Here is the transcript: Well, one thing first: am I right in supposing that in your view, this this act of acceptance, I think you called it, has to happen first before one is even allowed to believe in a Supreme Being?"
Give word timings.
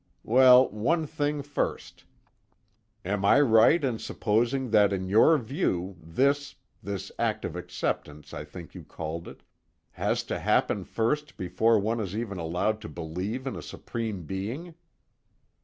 Well, 0.23 0.67
one 0.69 1.05
thing 1.05 1.43
first: 1.43 2.05
am 3.05 3.23
I 3.23 3.39
right 3.39 3.83
in 3.83 3.99
supposing 3.99 4.71
that 4.71 4.91
in 4.91 5.07
your 5.09 5.37
view, 5.37 5.95
this 6.01 6.55
this 6.81 7.11
act 7.19 7.45
of 7.45 7.55
acceptance, 7.55 8.33
I 8.33 8.43
think 8.43 8.73
you 8.73 8.83
called 8.83 9.27
it, 9.27 9.43
has 9.91 10.23
to 10.23 10.39
happen 10.39 10.85
first 10.85 11.37
before 11.37 11.77
one 11.77 11.99
is 11.99 12.17
even 12.17 12.39
allowed 12.39 12.81
to 12.81 12.89
believe 12.89 13.45
in 13.45 13.55
a 13.55 13.61
Supreme 13.61 14.23
Being?" 14.23 14.73